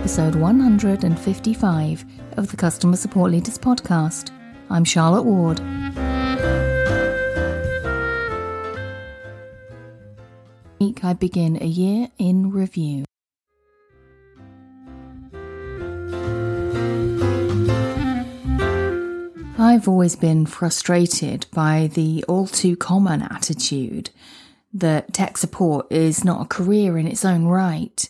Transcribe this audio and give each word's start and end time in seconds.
episode 0.00 0.34
155 0.34 2.04
of 2.38 2.50
the 2.50 2.56
Customer 2.56 2.96
Support 2.96 3.32
Leaders 3.32 3.58
Podcast. 3.58 4.30
I'm 4.70 4.82
Charlotte 4.82 5.24
Ward. 5.24 5.60
Week 10.80 11.04
I 11.04 11.12
begin 11.12 11.58
a 11.60 11.66
year 11.66 12.08
in 12.16 12.50
review. 12.50 13.04
I've 19.58 19.86
always 19.86 20.16
been 20.16 20.46
frustrated 20.46 21.44
by 21.52 21.90
the 21.92 22.24
all 22.26 22.46
too 22.46 22.74
common 22.74 23.20
attitude 23.20 24.08
that 24.72 25.12
tech 25.12 25.36
support 25.36 25.92
is 25.92 26.24
not 26.24 26.40
a 26.40 26.48
career 26.48 26.96
in 26.96 27.06
its 27.06 27.22
own 27.22 27.44
right. 27.44 28.08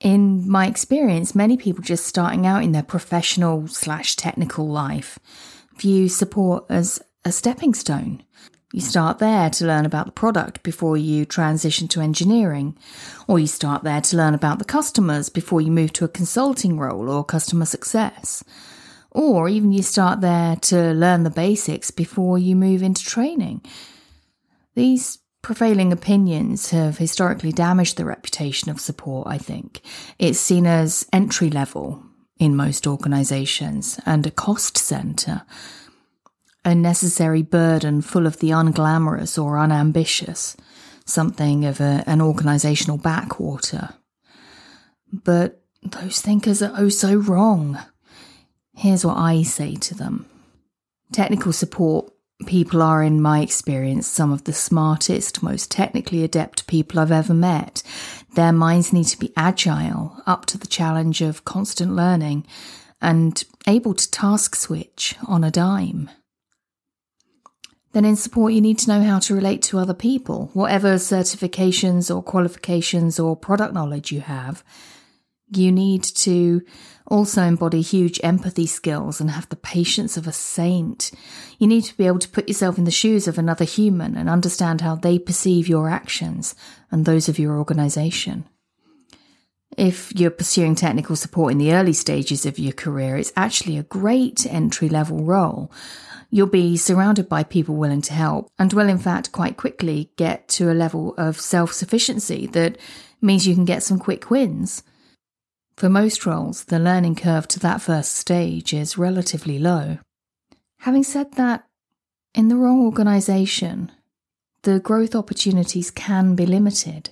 In 0.00 0.48
my 0.48 0.66
experience, 0.66 1.34
many 1.34 1.58
people 1.58 1.82
just 1.82 2.06
starting 2.06 2.46
out 2.46 2.62
in 2.62 2.72
their 2.72 2.82
professional 2.82 3.68
slash 3.68 4.16
technical 4.16 4.66
life 4.66 5.18
view 5.76 6.08
support 6.08 6.64
as 6.70 7.00
a 7.24 7.32
stepping 7.32 7.74
stone. 7.74 8.22
You 8.72 8.80
start 8.80 9.18
there 9.18 9.50
to 9.50 9.66
learn 9.66 9.84
about 9.84 10.06
the 10.06 10.12
product 10.12 10.62
before 10.62 10.96
you 10.96 11.24
transition 11.24 11.88
to 11.88 12.00
engineering, 12.00 12.78
or 13.26 13.38
you 13.38 13.46
start 13.46 13.82
there 13.82 14.00
to 14.00 14.16
learn 14.16 14.32
about 14.32 14.58
the 14.58 14.64
customers 14.64 15.28
before 15.28 15.60
you 15.60 15.72
move 15.72 15.92
to 15.94 16.04
a 16.04 16.08
consulting 16.08 16.78
role 16.78 17.10
or 17.10 17.24
customer 17.24 17.66
success. 17.66 18.44
Or 19.10 19.48
even 19.48 19.72
you 19.72 19.82
start 19.82 20.20
there 20.20 20.54
to 20.56 20.92
learn 20.92 21.24
the 21.24 21.30
basics 21.30 21.90
before 21.90 22.38
you 22.38 22.54
move 22.54 22.82
into 22.82 23.04
training. 23.04 23.62
These 24.76 25.18
prevailing 25.42 25.92
opinions 25.92 26.70
have 26.70 26.98
historically 26.98 27.52
damaged 27.52 27.96
the 27.96 28.04
reputation 28.04 28.70
of 28.70 28.80
support, 28.80 29.26
I 29.26 29.38
think. 29.38 29.80
It's 30.18 30.38
seen 30.38 30.66
as 30.66 31.06
entry 31.12 31.50
level 31.50 32.02
in 32.38 32.56
most 32.56 32.86
organizations 32.86 34.00
and 34.06 34.26
a 34.26 34.30
cost 34.30 34.76
center, 34.78 35.42
a 36.64 36.74
necessary 36.74 37.42
burden 37.42 38.02
full 38.02 38.26
of 38.26 38.38
the 38.38 38.50
unglamorous 38.50 39.42
or 39.42 39.58
unambitious, 39.58 40.56
something 41.06 41.64
of 41.64 41.80
a, 41.80 42.04
an 42.06 42.20
organizational 42.20 42.98
backwater. 42.98 43.90
But 45.12 45.62
those 45.82 46.20
thinkers 46.20 46.62
are 46.62 46.72
oh 46.76 46.88
so 46.88 47.16
wrong. 47.16 47.78
Here's 48.74 49.04
what 49.04 49.16
I 49.16 49.42
say 49.42 49.74
to 49.76 49.94
them. 49.94 50.26
Technical 51.12 51.52
support 51.52 52.12
people 52.46 52.82
are, 52.82 53.02
in 53.02 53.20
my 53.20 53.40
experience, 53.40 54.06
some 54.06 54.32
of 54.32 54.44
the 54.44 54.52
smartest, 54.52 55.42
most 55.42 55.70
technically 55.70 56.24
adept 56.24 56.66
people 56.66 56.98
I've 56.98 57.12
ever 57.12 57.34
met. 57.34 57.82
Their 58.34 58.52
minds 58.52 58.92
need 58.92 59.06
to 59.06 59.18
be 59.18 59.32
agile, 59.36 60.22
up 60.26 60.46
to 60.46 60.58
the 60.58 60.66
challenge 60.66 61.20
of 61.20 61.44
constant 61.44 61.94
learning, 61.94 62.46
and 63.00 63.42
able 63.66 63.94
to 63.94 64.10
task 64.10 64.54
switch 64.54 65.16
on 65.26 65.44
a 65.44 65.50
dime. 65.50 66.10
Then, 67.92 68.04
in 68.04 68.16
support, 68.16 68.52
you 68.52 68.60
need 68.60 68.78
to 68.80 68.88
know 68.88 69.02
how 69.02 69.18
to 69.20 69.34
relate 69.34 69.62
to 69.62 69.78
other 69.78 69.94
people, 69.94 70.50
whatever 70.52 70.94
certifications 70.94 72.14
or 72.14 72.22
qualifications 72.22 73.18
or 73.18 73.36
product 73.36 73.74
knowledge 73.74 74.12
you 74.12 74.20
have. 74.20 74.62
You 75.52 75.72
need 75.72 76.04
to 76.04 76.62
also 77.10 77.42
embody 77.42 77.82
huge 77.82 78.20
empathy 78.22 78.66
skills 78.66 79.20
and 79.20 79.30
have 79.30 79.48
the 79.48 79.56
patience 79.56 80.16
of 80.16 80.26
a 80.26 80.32
saint. 80.32 81.10
You 81.58 81.66
need 81.66 81.82
to 81.84 81.96
be 81.96 82.06
able 82.06 82.20
to 82.20 82.28
put 82.28 82.48
yourself 82.48 82.78
in 82.78 82.84
the 82.84 82.90
shoes 82.90 83.28
of 83.28 83.36
another 83.36 83.64
human 83.64 84.16
and 84.16 84.30
understand 84.30 84.80
how 84.80 84.94
they 84.94 85.18
perceive 85.18 85.68
your 85.68 85.90
actions 85.90 86.54
and 86.90 87.04
those 87.04 87.28
of 87.28 87.38
your 87.38 87.58
organization. 87.58 88.46
If 89.76 90.12
you're 90.14 90.30
pursuing 90.30 90.74
technical 90.74 91.16
support 91.16 91.52
in 91.52 91.58
the 91.58 91.72
early 91.72 91.92
stages 91.92 92.46
of 92.46 92.58
your 92.58 92.72
career, 92.72 93.16
it's 93.16 93.32
actually 93.36 93.76
a 93.76 93.84
great 93.84 94.46
entry 94.46 94.88
level 94.88 95.24
role. 95.24 95.70
You'll 96.30 96.46
be 96.46 96.76
surrounded 96.76 97.28
by 97.28 97.42
people 97.42 97.74
willing 97.74 98.02
to 98.02 98.12
help 98.12 98.50
and 98.58 98.72
will, 98.72 98.88
in 98.88 98.98
fact, 98.98 99.32
quite 99.32 99.56
quickly 99.56 100.12
get 100.16 100.48
to 100.48 100.70
a 100.70 100.74
level 100.74 101.14
of 101.16 101.40
self 101.40 101.72
sufficiency 101.72 102.46
that 102.48 102.78
means 103.20 103.46
you 103.46 103.54
can 103.54 103.64
get 103.64 103.82
some 103.82 103.98
quick 103.98 104.30
wins. 104.30 104.82
For 105.76 105.88
most 105.88 106.26
roles, 106.26 106.64
the 106.64 106.78
learning 106.78 107.14
curve 107.14 107.48
to 107.48 107.58
that 107.60 107.80
first 107.80 108.14
stage 108.14 108.74
is 108.74 108.98
relatively 108.98 109.58
low. 109.58 109.98
Having 110.80 111.04
said 111.04 111.32
that, 111.32 111.66
in 112.34 112.48
the 112.48 112.56
wrong 112.56 112.84
organisation, 112.84 113.90
the 114.62 114.78
growth 114.78 115.14
opportunities 115.14 115.90
can 115.90 116.34
be 116.34 116.46
limited. 116.46 117.10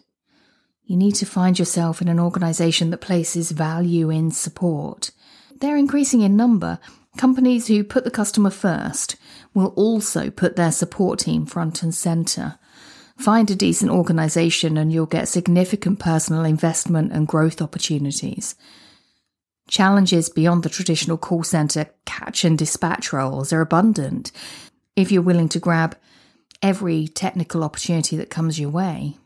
You 0.84 0.96
need 0.96 1.14
to 1.16 1.26
find 1.26 1.58
yourself 1.58 2.00
in 2.00 2.08
an 2.08 2.20
organisation 2.20 2.90
that 2.90 3.00
places 3.00 3.50
value 3.50 4.10
in 4.10 4.30
support. 4.30 5.10
They're 5.60 5.76
increasing 5.76 6.20
in 6.20 6.36
number. 6.36 6.78
Companies 7.16 7.66
who 7.66 7.84
put 7.84 8.04
the 8.04 8.10
customer 8.10 8.50
first 8.50 9.16
will 9.54 9.74
also 9.76 10.30
put 10.30 10.56
their 10.56 10.72
support 10.72 11.18
team 11.18 11.46
front 11.46 11.82
and 11.82 11.94
centre. 11.94 12.57
Find 13.18 13.50
a 13.50 13.56
decent 13.56 13.90
organization 13.90 14.76
and 14.76 14.92
you'll 14.92 15.06
get 15.06 15.26
significant 15.26 15.98
personal 15.98 16.44
investment 16.44 17.12
and 17.12 17.26
growth 17.26 17.60
opportunities. 17.60 18.54
Challenges 19.68 20.30
beyond 20.30 20.62
the 20.62 20.68
traditional 20.68 21.18
call 21.18 21.42
center 21.42 21.86
catch 22.06 22.44
and 22.44 22.56
dispatch 22.56 23.12
roles 23.12 23.52
are 23.52 23.60
abundant 23.60 24.30
if 24.94 25.10
you're 25.10 25.20
willing 25.20 25.48
to 25.48 25.58
grab 25.58 25.96
every 26.62 27.08
technical 27.08 27.64
opportunity 27.64 28.16
that 28.16 28.30
comes 28.30 28.58
your 28.58 28.70
way. 28.70 29.16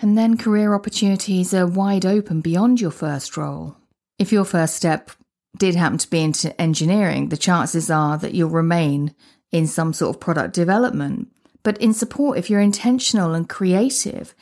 And 0.00 0.18
then 0.18 0.36
career 0.36 0.74
opportunities 0.74 1.54
are 1.54 1.66
wide 1.66 2.04
open 2.04 2.40
beyond 2.40 2.80
your 2.80 2.90
first 2.90 3.36
role. 3.36 3.76
If 4.18 4.32
your 4.32 4.44
first 4.44 4.74
step 4.74 5.12
did 5.56 5.76
happen 5.76 5.98
to 5.98 6.10
be 6.10 6.20
into 6.20 6.60
engineering, 6.60 7.28
the 7.28 7.36
chances 7.36 7.90
are 7.90 8.18
that 8.18 8.34
you'll 8.34 8.50
remain 8.50 9.14
in 9.52 9.68
some 9.68 9.92
sort 9.92 10.16
of 10.16 10.20
product 10.20 10.52
development 10.54 11.28
but 11.68 11.76
in 11.82 11.92
support, 11.92 12.38
if 12.38 12.48
you're 12.48 12.62
intentional 12.62 13.34
and 13.34 13.46
creative, 13.46 14.34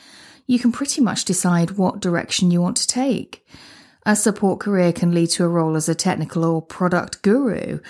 you 0.47 0.61
can 0.61 0.71
pretty 0.71 1.01
much 1.01 1.25
decide 1.25 1.73
what 1.73 1.99
direction 1.99 2.53
you 2.53 2.63
want 2.63 2.77
to 2.77 2.87
take. 2.87 3.45
A 4.05 4.15
support 4.15 4.61
career 4.61 4.93
can 4.93 5.13
lead 5.13 5.31
to 5.31 5.43
a 5.43 5.49
role 5.49 5.75
as 5.75 5.89
a 5.89 5.95
technical 5.97 6.45
or 6.45 6.63
product 6.63 7.23
guru, 7.23 7.81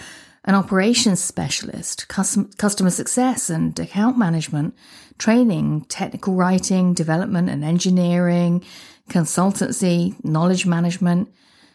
an 0.47 0.55
operations 0.55 1.21
specialist, 1.21 2.09
customer 2.09 2.89
success 2.89 3.51
and 3.51 3.79
account 3.79 4.17
management, 4.17 4.75
training, 5.19 5.85
technical 5.91 6.35
writing, 6.35 6.95
development 6.95 7.51
and 7.51 7.63
engineering, 7.63 8.65
consultancy, 9.11 10.15
knowledge 10.25 10.65
management, 10.65 11.29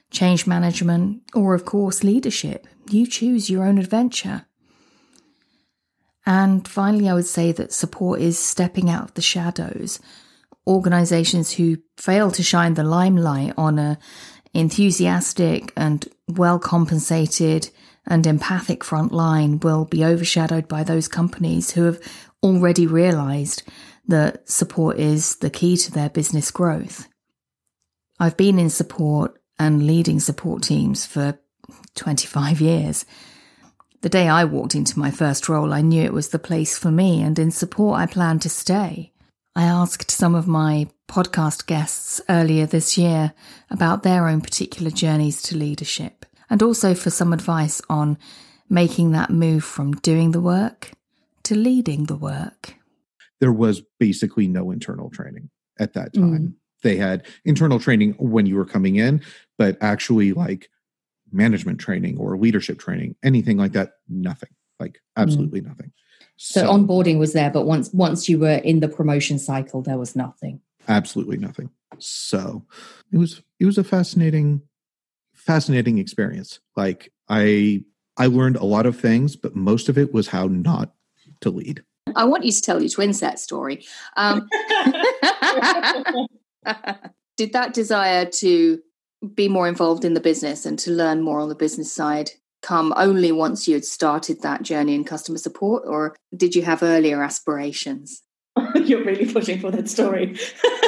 change 0.10 0.48
management, 0.48 1.22
or 1.36 1.54
of 1.54 1.66
course 1.66 2.04
leadership. 2.04 2.66
You 2.90 3.06
choose 3.06 3.52
your 3.52 3.66
own 3.66 3.78
adventure. 3.78 4.48
And 6.26 6.68
finally, 6.68 7.10
I 7.10 7.14
would 7.14 7.26
say 7.26 7.52
that 7.52 7.74
support 7.74 8.22
is 8.22 8.38
stepping 8.38 8.90
out 8.90 9.04
of 9.04 9.14
the 9.16 9.22
shadows. 9.22 10.00
Organizations 10.68 11.54
who 11.54 11.78
fail 11.98 12.30
to 12.32 12.44
shine 12.44 12.76
the 12.76 12.84
limelight 12.84 13.54
on 13.58 13.80
a 13.80 13.98
enthusiastic 14.54 15.72
and 15.76 16.08
well 16.28 16.60
compensated 16.60 17.70
and 18.06 18.26
empathic 18.26 18.84
front 18.84 19.12
line 19.12 19.60
will 19.60 19.86
be 19.86 20.04
overshadowed 20.04 20.68
by 20.68 20.84
those 20.84 21.08
companies 21.08 21.72
who 21.72 21.84
have 21.84 22.00
already 22.44 22.88
realized 22.88 23.64
that 24.08 24.50
support 24.50 24.98
is 24.98 25.38
the 25.38 25.50
key 25.50 25.78
to 25.78 25.92
their 25.92 26.10
business 26.10 26.52
growth. 26.52 27.08
I've 28.20 28.38
been 28.38 28.60
in 28.60 28.70
support 28.70 29.40
and 29.58 29.86
leading 29.86 30.20
support 30.20 30.64
teams 30.64 31.06
for 31.06 31.40
25 31.96 32.62
years. 32.62 33.06
The 34.02 34.10
day 34.10 34.28
I 34.28 34.46
walked 34.46 34.74
into 34.74 34.98
my 34.98 35.12
first 35.12 35.48
role, 35.48 35.72
I 35.72 35.82
knew 35.82 36.02
it 36.02 36.14
was 36.14 36.30
the 36.30 36.40
place 36.40 36.76
for 36.76 36.90
me, 36.90 37.22
and 37.22 37.38
in 37.38 37.52
support, 37.52 38.00
I 38.00 38.08
planned 38.08 38.42
to 38.42 38.50
stay. 38.50 39.12
I 39.56 39.64
asked 39.64 40.10
some 40.10 40.34
of 40.34 40.48
my 40.48 40.88
podcast 41.08 41.68
guests 41.68 42.20
earlier 42.28 42.66
this 42.66 42.98
year 42.98 43.34
about 43.70 44.02
their 44.02 44.28
own 44.28 44.42
particular 44.42 44.90
journeys 44.90 45.44
to 45.44 45.58
leadership, 45.58 46.26
and 46.50 46.64
also 46.64 46.96
for 46.96 47.12
some 47.12 47.32
advice 47.32 47.80
on 47.90 48.18
making 48.70 49.12
that 49.12 49.30
move 49.30 49.64
from 49.64 49.94
doing 49.94 50.32
the 50.32 50.42
work 50.42 50.94
to 51.44 51.54
leading 51.54 52.06
the 52.06 52.16
work. 52.16 52.74
There 53.40 53.54
was 53.54 53.84
basically 54.00 54.48
no 54.48 54.72
internal 54.72 55.12
training 55.12 55.52
at 55.80 55.94
that 55.94 56.14
time. 56.16 56.40
Mm. 56.40 56.54
They 56.82 56.96
had 56.96 57.28
internal 57.46 57.80
training 57.80 58.16
when 58.18 58.48
you 58.48 58.56
were 58.56 58.66
coming 58.66 58.96
in, 58.96 59.22
but 59.60 59.78
actually, 59.80 60.34
like, 60.34 60.70
management 61.32 61.80
training 61.80 62.18
or 62.18 62.38
leadership 62.38 62.80
training, 62.80 63.16
anything 63.24 63.58
like 63.58 63.74
that, 63.74 63.94
nothing. 64.10 64.50
Like 64.80 64.94
mm. 64.94 64.98
absolutely 65.18 65.62
mm. 65.62 65.68
nothing. 65.68 65.92
So, 66.38 66.62
so, 66.62 66.72
onboarding 66.72 67.20
was 67.20 67.34
there, 67.34 67.52
but 67.52 67.66
once 67.66 67.92
once 67.94 68.28
you 68.28 68.40
were 68.40 68.56
in 68.56 68.80
the 68.80 68.88
promotion 68.88 69.38
cycle, 69.38 69.82
there 69.82 69.98
was 69.98 70.16
nothing. 70.16 70.62
Absolutely 70.88 71.38
nothing. 71.38 71.70
So 72.00 72.66
it 73.12 73.18
was 73.18 73.42
it 73.60 73.66
was 73.66 73.78
a 73.78 73.84
fascinating 73.84 74.62
fascinating 75.36 76.00
experience. 76.00 76.60
Like 76.76 77.12
I 77.30 77.84
I 78.18 78.28
learned 78.28 78.56
a 78.56 78.66
lot 78.66 78.86
of 78.86 79.00
things, 79.00 79.36
but 79.36 79.56
most 79.56 79.88
of 79.90 79.98
it 79.98 80.14
was 80.14 80.28
how 80.28 80.48
not 80.48 80.94
to 81.42 81.50
lead. 81.50 81.84
I 82.16 82.26
want 82.26 82.44
you 82.44 82.52
to 82.52 82.62
tell 82.62 82.82
your 82.82 82.90
twins 82.90 83.20
that 83.20 83.40
story. 83.40 83.86
Um, 84.18 84.50
did 87.38 87.54
that 87.54 87.74
desire 87.74 88.26
to 88.26 88.80
be 89.36 89.48
more 89.48 89.68
involved 89.68 90.04
in 90.04 90.14
the 90.14 90.20
business 90.20 90.66
and 90.66 90.78
to 90.80 90.92
learn 90.92 91.22
more 91.22 91.40
on 91.40 91.50
the 91.50 91.56
business 91.56 91.92
side 91.92 92.32
come 92.62 92.94
only 92.96 93.32
once 93.32 93.68
you 93.68 93.74
had 93.74 93.86
started 93.86 94.42
that 94.42 94.62
journey 94.62 94.96
in 94.96 95.04
customer 95.04 95.38
support, 95.38 95.84
or 95.86 96.16
did 96.36 96.56
you 96.56 96.62
have 96.62 96.84
earlier 96.84 97.24
aspirations? 97.24 98.22
You're 98.76 99.04
really 99.04 99.32
pushing 99.32 99.60
for 99.60 99.72
that 99.72 99.90
story. 99.90 100.38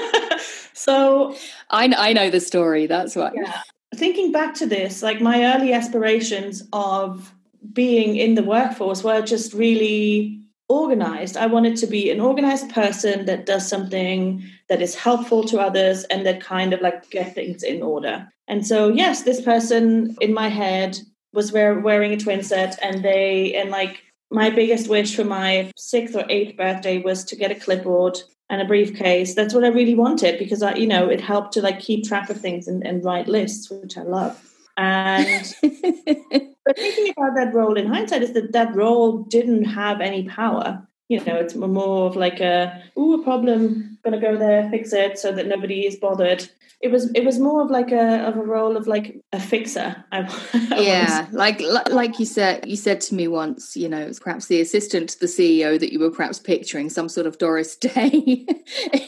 so 0.74 1.36
I, 1.70 1.92
I 1.98 2.14
know 2.14 2.30
the 2.30 2.40
story. 2.40 2.86
That's 2.86 3.16
why. 3.16 3.32
Yeah. 3.34 3.62
Thinking 3.96 4.32
back 4.32 4.56
to 4.56 4.66
this, 4.66 5.04
like 5.04 5.22
my 5.22 5.56
early 5.56 5.74
aspirations 5.74 6.64
of 6.74 7.34
being 7.72 8.18
in 8.18 8.36
the 8.36 8.44
workforce 8.44 9.04
were 9.04 9.22
just 9.22 9.54
really 9.54 10.43
organized. 10.70 11.38
I 11.38 11.48
wanted 11.48 11.76
to 11.78 11.88
be 11.88 12.10
an 12.10 12.20
organized 12.20 12.70
person 12.70 13.26
that 13.26 13.46
does 13.46 13.68
something 13.68 14.44
that 14.70 14.82
is 14.82 14.96
helpful 14.96 15.44
to 15.46 15.60
others 15.60 16.04
and 16.06 16.26
that 16.26 16.42
kind 16.42 16.74
of 16.74 16.82
like 16.82 17.10
get 17.10 17.36
things 17.36 17.64
in 17.64 17.82
order. 17.82 18.28
And 18.48 18.66
so, 18.66 18.90
yes, 18.90 19.24
this 19.24 19.42
person 19.42 20.16
in 20.20 20.34
my 20.34 20.50
head 20.50 20.98
was 21.34 21.52
wear, 21.52 21.80
wearing 21.80 22.14
a 22.14 22.18
twin 22.18 22.44
set, 22.44 22.78
and 22.82 23.04
they 23.04 23.56
and 23.56 23.70
like 23.72 24.04
my 24.32 24.50
biggest 24.50 24.90
wish 24.90 25.16
for 25.16 25.24
my 25.24 25.72
sixth 25.78 26.16
or 26.16 26.26
eighth 26.30 26.58
birthday 26.58 27.00
was 27.02 27.24
to 27.26 27.36
get 27.36 27.52
a 27.52 27.56
clipboard 27.56 28.20
and 28.50 28.62
a 28.62 28.66
briefcase. 28.66 29.34
That's 29.34 29.54
what 29.54 29.64
I 29.64 29.70
really 29.70 29.96
wanted 29.96 30.38
because 30.38 30.62
I, 30.62 30.76
you 30.76 30.88
know, 30.88 31.10
it 31.10 31.22
helped 31.22 31.54
to 31.54 31.62
like 31.62 31.80
keep 31.80 32.06
track 32.06 32.30
of 32.30 32.40
things 32.40 32.68
and, 32.68 32.86
and 32.86 33.04
write 33.04 33.28
lists, 33.28 33.70
which 33.70 33.98
I 33.98 34.04
love. 34.04 34.53
And 34.78 35.56
but 35.62 36.78
thinking 36.78 37.14
about 37.16 37.36
that 37.36 37.52
role 37.54 37.78
in 37.78 37.88
hindsight 37.88 38.24
is 38.24 38.34
that 38.34 38.54
that 38.54 38.76
role 38.76 39.20
didn't 39.24 39.66
have 39.66 40.02
any 40.02 40.28
power. 40.28 40.88
You 41.14 41.24
know, 41.26 41.36
it's 41.36 41.54
more 41.54 42.08
of 42.08 42.16
like 42.16 42.40
a, 42.40 42.82
ooh, 42.98 43.14
a 43.14 43.24
problem, 43.24 44.00
gonna 44.04 44.20
go 44.20 44.36
there, 44.36 44.68
fix 44.72 44.92
it 44.94 45.20
so 45.20 45.32
that 45.32 45.46
nobody 45.46 45.86
is 45.86 45.96
bothered 45.96 46.50
it 46.84 46.92
was 46.92 47.10
it 47.16 47.24
was 47.24 47.40
more 47.40 47.62
of 47.62 47.72
like 47.72 47.94
a 47.94 48.28
of 48.28 48.36
a 48.36 48.42
role 48.42 48.76
of 48.76 48.88
like 48.88 49.18
a 49.32 49.40
fixer. 49.40 50.04
I, 50.12 50.20
I 50.54 50.82
yeah, 50.82 51.28
like 51.32 51.62
like 51.62 52.20
you 52.20 52.26
said 52.26 52.68
you 52.68 52.76
said 52.76 53.00
to 53.02 53.16
me 53.16 53.30
once, 53.30 53.78
you 53.78 53.88
know, 53.88 54.02
it's 54.02 54.20
perhaps 54.20 54.48
the 54.48 54.60
assistant 54.60 55.12
to 55.12 55.20
the 55.22 55.28
CEO 55.28 55.80
that 55.80 55.94
you 55.94 56.00
were 56.00 56.12
perhaps 56.12 56.40
picturing, 56.40 56.90
some 56.90 57.08
sort 57.08 57.26
of 57.26 57.38
Doris 57.38 57.78
Day 57.78 58.46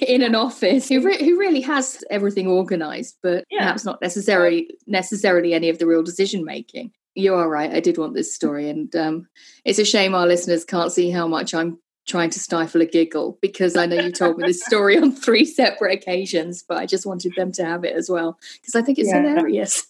in 0.08 0.22
an 0.22 0.36
office 0.36 0.88
who 0.88 1.02
re- 1.02 1.22
who 1.22 1.38
really 1.38 1.60
has 1.62 2.02
everything 2.10 2.48
organised, 2.48 3.18
but 3.22 3.44
yeah. 3.52 3.60
perhaps 3.60 3.84
not 3.84 4.02
necessarily 4.02 4.70
necessarily 4.88 5.54
any 5.54 5.68
of 5.68 5.78
the 5.78 5.86
real 5.86 6.02
decision 6.02 6.46
making. 6.46 6.92
You 7.14 7.36
are 7.36 7.50
right. 7.50 7.74
I 7.74 7.82
did 7.82 7.98
want 7.98 8.14
this 8.14 8.34
story, 8.34 8.70
and 8.70 8.96
um, 8.96 9.28
it's 9.66 9.80
a 9.80 9.86
shame 9.86 10.16
our 10.16 10.28
listeners 10.28 10.64
can't 10.64 10.94
see 10.94 11.10
how 11.10 11.28
much 11.28 11.54
I'm 11.54 11.78
trying 12.06 12.30
to 12.30 12.40
stifle 12.40 12.82
a 12.82 12.86
giggle 12.86 13.38
because 13.42 13.76
I 13.76 13.86
know 13.86 14.00
you 14.00 14.12
told 14.12 14.38
me 14.38 14.48
this 14.48 14.64
story 14.64 14.98
on 14.98 15.12
three 15.16 15.46
separate 15.46 15.94
occasions, 15.94 16.64
but 16.68 16.78
I 16.78 16.86
just 16.86 17.06
wanted 17.06 17.34
them 17.36 17.52
to 17.54 17.66
have 17.66 17.84
it 17.84 17.96
as 17.96 18.10
well 18.10 18.40
because 18.62 18.76
I 18.76 18.82
think 18.82 19.00
it's 19.00 19.10
yeah. 19.10 19.22
hilarious. 19.22 19.88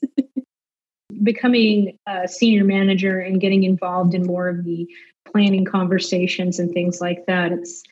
Becoming 1.23 1.97
a 2.07 2.27
senior 2.27 2.63
manager 2.63 3.19
and 3.19 3.39
getting 3.39 3.63
involved 3.63 4.13
in 4.13 4.25
more 4.25 4.47
of 4.47 4.63
the 4.63 4.87
planning 5.31 5.65
conversations 5.65 6.59
and 6.59 6.73
things 6.73 7.01
like 7.01 7.25
that, 7.27 7.51
it's 7.51 7.83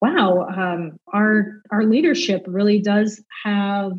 wow. 0.00 0.46
Um, 0.48 0.98
our 1.12 1.62
our 1.70 1.84
leadership 1.84 2.44
really 2.46 2.80
does 2.80 3.22
have 3.44 3.92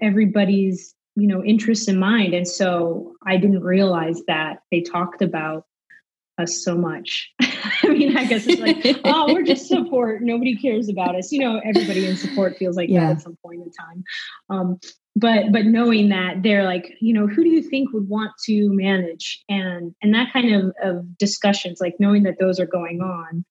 everybody's 0.00 0.94
you 1.16 1.26
know 1.26 1.42
interests 1.42 1.88
in 1.88 1.98
mind, 1.98 2.34
and 2.34 2.46
so 2.46 3.14
I 3.26 3.36
didn't 3.36 3.62
realize 3.62 4.22
that 4.28 4.58
they 4.70 4.80
talked 4.80 5.22
about 5.22 5.64
us 6.38 6.64
so 6.64 6.76
much. 6.76 7.32
I 7.40 7.88
mean, 7.88 8.16
I 8.16 8.24
guess 8.24 8.46
it's 8.46 8.60
like, 8.60 9.00
oh, 9.04 9.32
we're 9.32 9.42
just 9.42 9.66
support. 9.66 10.22
Nobody 10.22 10.56
cares 10.56 10.88
about 10.88 11.14
us. 11.14 11.32
You 11.32 11.40
know, 11.40 11.60
everybody 11.64 12.06
in 12.06 12.16
support 12.16 12.56
feels 12.56 12.76
like 12.76 12.88
yeah. 12.88 13.00
that 13.00 13.16
at 13.16 13.22
some 13.22 13.36
point 13.44 13.62
in 13.62 13.70
time. 13.72 14.04
Um, 14.50 14.78
but 15.16 15.52
but 15.52 15.64
knowing 15.66 16.08
that 16.08 16.42
they're 16.42 16.64
like, 16.64 16.92
you 17.00 17.14
know, 17.14 17.26
who 17.26 17.44
do 17.44 17.50
you 17.50 17.62
think 17.62 17.92
would 17.92 18.08
want 18.08 18.32
to 18.46 18.68
manage 18.70 19.44
and 19.48 19.94
and 20.02 20.14
that 20.14 20.32
kind 20.32 20.52
of, 20.52 20.72
of 20.82 21.18
discussions, 21.18 21.80
like 21.80 21.94
knowing 22.00 22.24
that 22.24 22.38
those 22.40 22.58
are 22.58 22.66
going 22.66 23.00
on, 23.00 23.44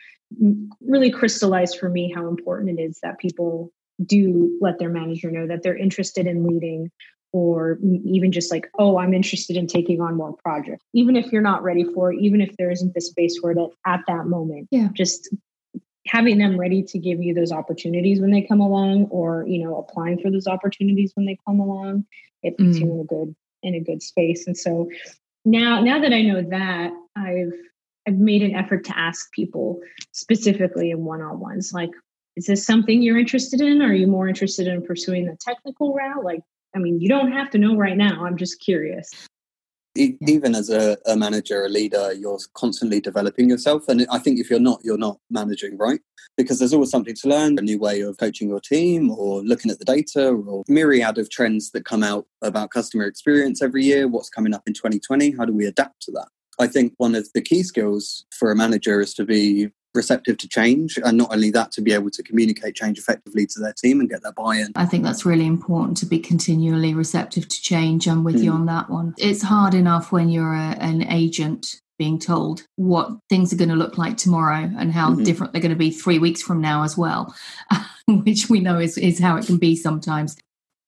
really 0.81 1.12
crystallized 1.12 1.77
for 1.79 1.89
me 1.89 2.12
how 2.13 2.27
important 2.27 2.79
it 2.79 2.83
is 2.83 3.00
that 3.01 3.19
people 3.19 3.71
do 4.03 4.57
let 4.59 4.79
their 4.79 4.89
manager 4.89 5.31
know 5.31 5.47
that 5.47 5.63
they're 5.63 5.77
interested 5.77 6.27
in 6.27 6.45
leading 6.45 6.91
or 7.33 7.80
even 8.06 8.31
just 8.31 8.51
like, 8.51 8.69
oh, 8.77 9.00
I'm 9.00 9.13
interested 9.13 9.57
in 9.57 9.65
taking 9.65 10.00
on 10.00 10.15
more 10.15 10.33
projects. 10.38 10.85
Even 10.94 11.15
if 11.15 11.31
you're 11.31 11.41
not 11.41 11.63
ready 11.63 11.83
for 11.83 12.13
it, 12.13 12.19
even 12.21 12.39
if 12.39 12.56
there 12.57 12.69
isn't 12.69 12.94
the 12.94 13.01
space 13.01 13.38
for 13.39 13.51
it 13.51 13.57
at, 13.88 14.01
that 14.07 14.27
moment, 14.27 14.68
yeah. 14.69 14.89
just 14.94 15.33
having 16.06 16.38
them 16.38 16.59
ready 16.59 16.83
to 16.83 17.00
give 17.00 17.24
you 17.24 17.33
those 17.33 17.51
opportunities 17.51 18.21
when 18.21 18.30
they 18.30 18.41
come 18.41 18.59
along 18.59 19.06
or 19.06 19.45
you 19.47 19.63
know 19.63 19.77
applying 19.77 20.19
for 20.19 20.30
those 20.30 20.47
opportunities 20.47 21.12
when 21.15 21.25
they 21.25 21.38
come 21.47 21.62
along 21.62 22.06
it 22.44 22.57
puts 22.57 22.77
mm. 22.77 22.81
you 22.81 22.94
in 22.94 23.00
a 23.00 23.03
good 23.06 23.36
in 23.63 23.75
a 23.75 23.79
good 23.79 24.03
space 24.03 24.45
and 24.45 24.57
so 24.57 24.89
now 25.45 25.81
now 25.81 26.01
that 26.01 26.12
i 26.12 26.21
know 26.21 26.41
that 26.41 26.91
i've 27.15 27.53
i've 28.06 28.18
made 28.18 28.41
an 28.41 28.53
effort 28.53 28.83
to 28.83 28.97
ask 29.00 29.31
people 29.31 29.79
specifically 30.12 30.91
in 30.91 31.06
one-on-ones 31.06 31.71
like 31.74 31.91
is 32.36 32.47
this 32.47 32.65
something 32.65 33.01
you're 33.01 33.18
interested 33.18 33.62
in 33.62 33.81
or 33.81 33.88
are 33.88 33.94
you 33.94 34.06
more 34.06 34.27
interested 34.27 34.68
in 34.68 34.83
pursuing 34.83 35.25
the 35.25 35.38
technical 35.39 35.94
route 35.94 36.25
like 36.25 36.41
I 36.75 36.80
mean, 36.80 37.00
you 37.00 37.10
don't 37.10 37.31
have 37.31 37.50
to 37.52 37.58
know 37.58 37.75
right 37.75 37.98
now. 37.98 38.25
I'm 38.25 38.38
just 38.38 38.60
curious. 38.60 39.10
Even 39.96 40.56
as 40.56 40.72
a, 40.72 40.98
a, 41.06 41.16
manager, 41.16 41.66
a 41.66 41.70
leader, 41.70 42.14
you're 42.14 42.40
constantly 42.56 43.00
developing 43.00 43.48
yourself. 43.48 43.88
And 43.88 44.08
I 44.10 44.18
think 44.18 44.40
if 44.40 44.50
you're 44.50 44.60
not, 44.60 44.80
you're 44.84 44.98
not 44.98 45.20
managing, 45.30 45.78
right? 45.78 46.00
Because 46.36 46.58
there's 46.58 46.74
always 46.74 46.90
something 46.90 47.14
to 47.14 47.28
learn, 47.28 47.60
a 47.60 47.62
new 47.62 47.78
way 47.78 48.02
of 48.02 48.18
coaching 48.18 48.50
your 48.50 48.60
team 48.60 49.12
or 49.12 49.44
looking 49.44 49.70
at 49.70 49.78
the 49.78 49.86
data 49.86 50.30
or 50.30 50.64
myriad 50.68 51.20
of 51.20 51.30
trends 51.30 51.70
that 51.72 51.86
come 51.86 52.02
out 52.02 52.25
about 52.42 52.72
customer 52.72 53.06
experience 53.06 53.62
every 53.62 53.84
year. 53.84 54.08
What's 54.08 54.30
coming 54.30 54.56
up 54.56 54.64
in 54.66 54.74
2020? 54.74 55.31
How 55.38 55.46
do 55.46 55.54
we 55.54 55.68
adapt 55.68 56.02
to 56.04 56.12
that? 56.14 56.28
I 56.60 56.66
think 56.66 56.94
one 56.98 57.14
of 57.14 57.28
the 57.34 57.42
key 57.42 57.62
skills 57.62 58.25
for 58.31 58.52
a 58.52 58.56
manager 58.56 59.00
is 59.00 59.14
to 59.16 59.25
be 59.25 59.70
receptive 59.94 60.38
to 60.38 60.48
change 60.48 60.98
and 61.04 61.18
not 61.18 61.31
only 61.31 61.51
that 61.51 61.72
to 61.72 61.81
be 61.81 61.94
able 61.94 62.10
to 62.10 62.24
communicate 62.24 62.75
change 62.75 62.98
effectively 62.98 63.45
to 63.45 63.60
their 63.60 63.74
team 63.74 64.00
and 64.00 64.10
get 64.10 64.22
their 64.24 64.34
buy-in 64.34 64.72
i 64.75 64.86
think 64.86 65.04
that's 65.04 65.25
really 65.25 65.45
important 65.45 65.98
to 65.98 66.06
be 66.06 66.19
continually 66.19 66.94
receptive 66.94 67.48
to 67.48 67.62
change 67.62 68.07
i'm 68.07 68.24
with 68.24 68.36
mm. 68.36 68.44
you 68.44 68.51
on 68.51 68.66
that 68.66 68.90
one 68.90 69.13
it's 69.18 69.42
hard 69.42 69.74
enough 69.74 70.12
when 70.12 70.30
you're 70.30 70.54
a, 70.54 70.75
an 70.80 71.04
agent 71.04 71.82
being 72.00 72.17
told 72.17 72.63
what 72.75 73.12
things 73.29 73.53
are 73.53 73.56
going 73.56 73.70
to 73.70 73.75
look 73.75 73.98
like 73.98 74.17
tomorrow 74.17 74.70
and 74.77 74.91
how 74.91 75.12
mm-hmm. 75.12 75.24
different 75.24 75.53
they're 75.53 75.62
going 75.62 75.70
to 75.70 75.75
be 75.75 75.91
three 75.91 76.20
weeks 76.20 76.41
from 76.41 76.60
now 76.60 76.84
as 76.84 76.98
well 76.98 77.34
which 78.08 78.50
we 78.50 78.60
know 78.60 78.79
is, 78.79 78.98
is 78.98 79.20
how 79.20 79.38
it 79.38 79.46
can 79.46 79.58
be 79.58 79.75
sometimes 79.75 80.36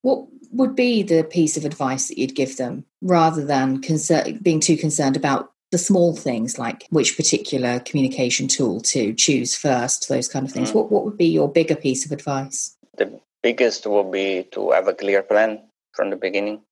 what 0.02 0.26
would 0.52 0.74
be 0.74 1.02
the 1.02 1.24
piece 1.24 1.56
of 1.56 1.64
advice 1.64 2.08
that 2.08 2.18
you'd 2.18 2.34
give 2.34 2.56
them 2.56 2.84
rather 3.02 3.44
than 3.44 3.80
concern, 3.80 4.38
being 4.42 4.60
too 4.60 4.76
concerned 4.76 5.16
about 5.16 5.52
the 5.76 5.84
small 5.84 6.16
things 6.16 6.58
like 6.58 6.86
which 6.88 7.18
particular 7.18 7.80
communication 7.80 8.48
tool 8.48 8.80
to 8.80 9.12
choose 9.12 9.54
first, 9.54 10.08
those 10.08 10.26
kind 10.26 10.46
of 10.46 10.52
things. 10.52 10.70
Mm. 10.70 10.74
What 10.76 10.90
what 10.90 11.04
would 11.04 11.18
be 11.18 11.26
your 11.26 11.52
bigger 11.52 11.76
piece 11.76 12.06
of 12.06 12.12
advice? 12.12 12.74
The 12.96 13.20
biggest 13.42 13.86
would 13.86 14.10
be 14.10 14.48
to 14.52 14.70
have 14.70 14.88
a 14.88 14.94
clear 14.94 15.22
plan 15.22 15.50
from 15.92 16.08
the 16.08 16.16
beginning, 16.16 16.62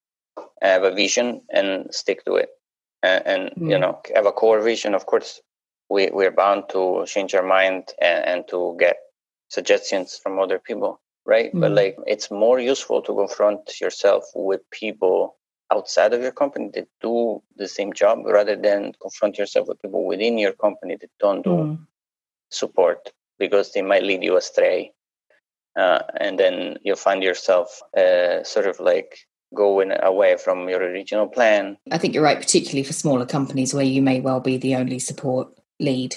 have 0.62 0.84
a 0.84 0.90
vision, 0.90 1.42
and 1.50 1.94
stick 1.94 2.25
to 2.25 2.37
it. 2.37 2.49
And, 3.02 3.26
and 3.26 3.42
mm. 3.50 3.70
you 3.73 3.78
know, 3.78 4.00
have 4.14 4.25
a 4.25 4.32
core 4.32 4.62
vision. 4.62 4.94
Of 4.94 5.04
course, 5.04 5.42
we 5.90 6.08
we're 6.11 6.38
bound 6.42 6.70
to 6.70 7.04
change 7.06 7.34
our 7.34 7.46
mind 7.58 7.92
and, 8.00 8.25
and 8.30 8.49
to 8.49 8.75
get 8.80 8.96
suggestions 9.50 10.18
from 10.23 10.38
other 10.38 10.58
people, 10.58 10.99
right? 11.26 11.52
Mm. 11.52 11.61
But 11.61 11.73
like, 11.73 11.96
it's 12.06 12.30
more 12.30 12.58
useful 12.58 13.02
to 13.02 13.14
confront 13.14 13.82
yourself 13.82 14.25
with 14.34 14.62
people 14.70 15.37
outside 15.73 16.12
of 16.12 16.23
your 16.23 16.33
company 16.33 16.71
that 16.75 16.88
do 17.00 17.42
the 17.56 17.68
same 17.68 17.92
job 17.92 18.21
rather 18.25 18.56
than 18.56 18.92
confront 19.00 19.38
yourself 19.38 19.68
with 19.68 19.80
people 19.80 20.04
within 20.04 20.38
your 20.38 20.52
company 20.52 20.97
that 21.00 21.11
don't 21.18 21.42
do 21.42 21.50
mm. 21.50 21.78
support 22.50 23.12
because 23.38 23.73
they 23.73 23.83
might 23.83 24.02
lead 24.02 24.23
you 24.23 24.37
astray. 24.37 24.92
Uh, 25.76 26.00
and 26.21 26.38
then 26.38 26.76
you'll 26.83 26.97
find 26.97 27.23
yourself 27.23 27.80
uh, 27.97 28.42
sort 28.44 28.66
of 28.66 28.78
like 28.78 29.18
going 29.54 29.92
away 30.02 30.37
from 30.37 30.68
your 30.68 30.80
original 30.80 31.26
plan. 31.26 31.76
I 31.90 31.99
think 31.99 32.14
you're 32.14 32.23
right, 32.23 32.38
particularly 32.40 32.85
for 32.85 32.92
smaller 32.92 33.26
companies 33.26 33.75
where 33.75 33.85
you 33.85 34.02
may 34.02 34.21
well 34.21 34.40
be 34.40 34.56
the 34.56 34.76
only 34.76 34.99
support 34.99 35.49
lead 35.80 36.14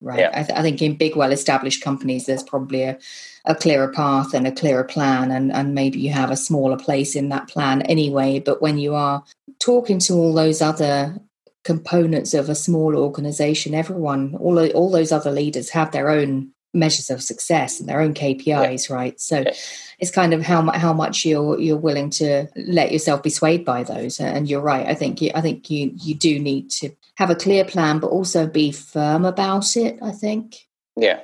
right? 0.00 0.20
Yeah. 0.20 0.30
I, 0.32 0.42
th- 0.42 0.58
I, 0.58 0.62
think 0.62 0.82
in 0.82 0.96
big, 0.96 1.16
well-established 1.16 1.82
companies, 1.82 2.26
there's 2.26 2.42
probably 2.42 2.82
a, 2.82 2.98
a 3.44 3.54
clearer 3.54 3.88
path 3.88 4.34
and 4.34 4.46
a 4.46 4.52
clearer 4.52 4.84
plan, 4.84 5.30
and, 5.30 5.52
and 5.52 5.74
maybe 5.74 5.98
you 6.00 6.10
have 6.10 6.30
a 6.30 6.36
smaller 6.36 6.76
place 6.76 7.16
in 7.16 7.28
that 7.30 7.48
plan 7.48 7.82
anyway. 7.82 8.40
But 8.40 8.62
when 8.62 8.78
you 8.78 8.94
are 8.94 9.24
talking 9.58 9.98
to 10.00 10.14
all 10.14 10.34
those 10.34 10.60
other 10.62 11.18
components 11.64 12.34
of 12.34 12.48
a 12.48 12.54
small 12.54 12.96
organization, 12.96 13.74
everyone, 13.74 14.36
all 14.36 14.58
all 14.72 14.90
those 14.90 15.12
other 15.12 15.30
leaders 15.30 15.70
have 15.70 15.92
their 15.92 16.10
own 16.10 16.52
measures 16.76 17.10
of 17.10 17.22
success 17.22 17.80
and 17.80 17.88
their 17.88 18.00
own 18.00 18.14
KPIs, 18.14 18.88
yeah. 18.88 18.94
right? 18.94 19.20
So 19.20 19.40
yeah. 19.40 19.52
it's 19.98 20.10
kind 20.10 20.32
of 20.32 20.42
how 20.42 20.70
how 20.72 20.92
much 20.92 21.24
you're 21.24 21.58
you're 21.58 21.76
willing 21.76 22.10
to 22.10 22.46
let 22.56 22.92
yourself 22.92 23.22
be 23.22 23.30
swayed 23.30 23.64
by 23.64 23.82
those. 23.82 24.20
And 24.20 24.48
you're 24.48 24.60
right. 24.60 24.86
I 24.86 24.94
think 24.94 25.20
you, 25.20 25.32
I 25.34 25.40
think 25.40 25.70
you 25.70 25.92
you 25.96 26.14
do 26.14 26.38
need 26.38 26.70
to 26.72 26.90
have 27.16 27.30
a 27.30 27.34
clear 27.34 27.64
plan, 27.64 27.98
but 27.98 28.08
also 28.08 28.46
be 28.46 28.70
firm 28.70 29.24
about 29.24 29.76
it. 29.76 29.98
I 30.02 30.12
think. 30.12 30.68
Yeah. 30.96 31.20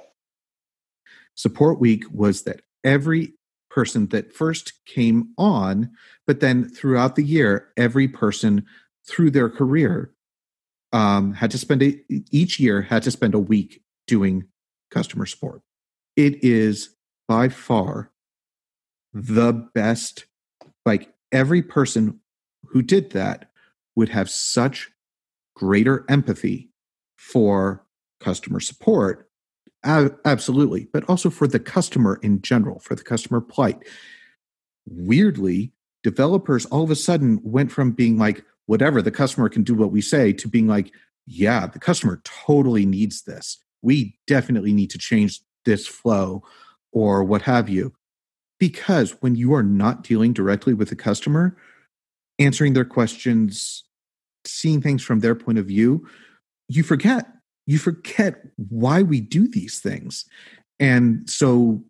Support 1.35 1.81
week 1.81 2.05
was 2.13 2.43
that 2.43 2.63
every 2.85 3.35
person 3.71 4.09
that 4.09 4.35
first 4.35 4.85
came 4.85 5.31
on 5.39 5.91
But 6.27 6.41
then 6.41 6.69
throughout 6.69 7.17
the 7.17 7.25
year, 7.25 7.69
every 7.77 8.09
person 8.09 8.67
through 9.09 9.31
their 9.31 9.51
career 9.51 10.13
um, 10.93 11.33
had 11.35 11.51
to 11.53 11.59
spend 11.59 11.83
a, 11.83 12.01
each 12.31 12.61
year 12.61 12.83
had 12.83 13.03
to 13.05 13.11
spend 13.11 13.35
a 13.35 13.39
week 13.39 13.83
doing 14.07 14.45
customer 14.93 15.27
support. 15.27 15.63
It 16.17 16.45
is 16.45 16.95
by 17.29 17.49
far 17.49 18.11
the 19.13 19.53
best. 19.75 20.27
Like 20.85 21.13
every 21.33 21.63
person 21.63 22.21
who 22.67 22.83
did 22.83 23.11
that 23.11 23.51
would 23.97 24.11
have 24.11 24.31
such 24.31 24.91
greater 25.55 26.05
empathy 26.09 26.71
for 27.17 27.85
customer 28.21 28.61
support. 28.61 29.29
absolutely. 29.85 30.89
But 30.93 31.05
also 31.09 31.31
for 31.31 31.47
the 31.47 31.59
customer 31.59 32.19
in 32.23 32.41
general, 32.43 32.79
for 32.81 32.95
the 32.95 33.03
customer 33.03 33.41
plight. 33.41 33.79
Weirdly, 34.87 35.73
developers 36.03 36.67
all 36.67 36.83
of 36.83 36.91
a 36.91 36.97
sudden 36.97 37.41
went 37.43 37.71
from 37.71 37.93
being 37.93 38.19
like, 38.19 38.45
whatever, 38.67 39.03
the 39.03 39.11
customer 39.11 39.49
can 39.49 39.63
do 39.63 39.75
what 39.75 39.91
we 39.91 40.01
say, 40.01 40.33
to 40.33 40.49
being 40.49 40.67
like, 40.67 40.93
yeah, 41.27 41.67
the 41.67 41.79
customer 41.79 42.21
totally 42.25 42.87
needs 42.87 43.23
this. 43.23 43.59
We 43.83 44.17
definitely 44.27 44.73
need 44.73 44.91
to 44.91 44.99
change 44.99 45.41
this 45.65 45.87
flow 45.87 46.43
or 46.93 47.25
what 47.25 47.43
have 47.43 47.69
you. 47.69 47.93
Because 48.59 49.17
when 49.21 49.35
you 49.35 49.55
are 49.55 49.63
not 49.63 50.05
dealing 50.05 50.33
directly 50.33 50.73
with 50.73 50.89
the 50.89 50.97
customer, 50.97 51.57
answering 52.39 52.75
their 52.75 52.85
questions, 52.85 53.85
seeing 54.45 54.81
things 54.81 55.03
from 55.03 55.21
their 55.21 55.35
point 55.35 55.59
of 55.59 55.67
view, 55.67 56.07
you 56.69 56.83
forget. 56.83 57.27
You 57.67 57.79
forget 57.79 58.43
why 58.69 59.03
we 59.03 59.21
do 59.21 59.49
these 59.49 59.81
things. 59.81 60.25
And 60.81 61.29
so 61.29 61.83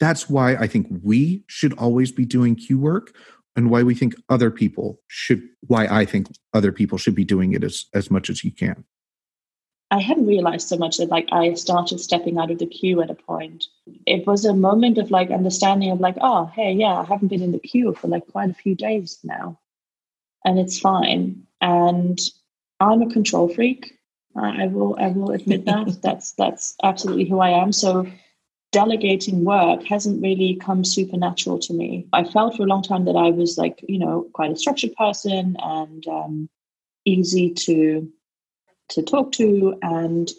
that's 0.00 0.28
why 0.28 0.54
I 0.56 0.66
think 0.66 0.86
we 1.02 1.44
should 1.46 1.72
always 1.78 2.12
be 2.12 2.24
doing 2.24 2.56
queue 2.56 2.78
work 2.78 3.14
and 3.56 3.70
why 3.70 3.82
we 3.82 3.94
think 3.94 4.14
other 4.28 4.50
people 4.50 5.00
should 5.08 5.42
why 5.66 5.86
I 5.86 6.04
think 6.04 6.28
other 6.54 6.72
people 6.72 6.98
should 6.98 7.14
be 7.14 7.24
doing 7.24 7.52
it 7.52 7.64
as 7.64 7.86
as 7.94 8.10
much 8.10 8.30
as 8.30 8.44
you 8.44 8.50
can. 8.52 8.84
I 9.92 10.00
hadn't 10.00 10.26
realized 10.26 10.68
so 10.68 10.78
much 10.78 10.96
that 10.96 11.10
like 11.10 11.28
I 11.32 11.52
started 11.52 12.00
stepping 12.00 12.38
out 12.38 12.50
of 12.50 12.58
the 12.58 12.66
queue 12.66 13.02
at 13.02 13.10
a 13.10 13.14
point. 13.14 13.66
It 14.06 14.26
was 14.26 14.46
a 14.46 14.54
moment 14.54 14.96
of 14.96 15.10
like 15.10 15.30
understanding 15.30 15.90
of 15.90 16.00
like, 16.00 16.16
oh 16.22 16.46
hey, 16.56 16.72
yeah, 16.72 16.94
I 16.94 17.04
haven't 17.04 17.28
been 17.28 17.42
in 17.42 17.52
the 17.52 17.58
queue 17.58 17.94
for 17.94 18.08
like 18.08 18.26
quite 18.28 18.48
a 18.48 18.54
few 18.54 18.74
days 18.74 19.18
now. 19.22 19.60
And 20.46 20.58
it's 20.58 20.78
fine. 20.78 21.42
And 21.60 22.18
I'm 22.80 23.02
a 23.02 23.10
control 23.10 23.50
freak. 23.50 23.92
I 24.34 24.66
will 24.68 24.96
I 24.98 25.08
will 25.08 25.30
admit 25.30 25.64
that. 25.66 25.98
that's 26.00 26.32
that's 26.32 26.74
absolutely 26.82 27.26
who 27.26 27.40
I 27.40 27.50
am. 27.50 27.70
So 27.70 28.06
delegating 28.72 29.44
work 29.44 29.84
hasn't 29.84 30.22
really 30.22 30.56
come 30.56 30.84
supernatural 30.84 31.58
to 31.58 31.74
me. 31.74 32.06
I 32.14 32.24
felt 32.24 32.56
for 32.56 32.62
a 32.62 32.66
long 32.66 32.82
time 32.82 33.04
that 33.04 33.16
I 33.16 33.28
was 33.28 33.58
like, 33.58 33.84
you 33.86 33.98
know, 33.98 34.26
quite 34.32 34.52
a 34.52 34.56
structured 34.56 34.94
person 34.94 35.54
and 35.62 36.06
um, 36.08 36.48
easy 37.04 37.50
to 37.50 38.10
to 38.92 39.02
talk 39.02 39.32
to, 39.32 39.78
and 39.82 40.30